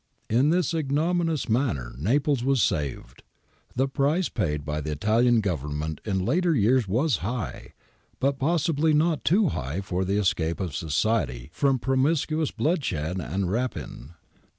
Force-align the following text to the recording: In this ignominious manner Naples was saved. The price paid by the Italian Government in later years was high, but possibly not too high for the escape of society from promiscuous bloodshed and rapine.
In 0.31 0.49
this 0.49 0.73
ignominious 0.73 1.47
manner 1.47 1.93
Naples 1.95 2.43
was 2.43 2.59
saved. 2.63 3.21
The 3.75 3.87
price 3.87 4.29
paid 4.29 4.65
by 4.65 4.81
the 4.81 4.89
Italian 4.93 5.41
Government 5.41 6.01
in 6.03 6.25
later 6.25 6.55
years 6.55 6.87
was 6.87 7.17
high, 7.17 7.73
but 8.19 8.39
possibly 8.39 8.95
not 8.95 9.23
too 9.23 9.49
high 9.49 9.79
for 9.79 10.03
the 10.03 10.17
escape 10.17 10.59
of 10.59 10.75
society 10.75 11.51
from 11.53 11.77
promiscuous 11.77 12.49
bloodshed 12.49 13.21
and 13.21 13.51
rapine. 13.51 14.15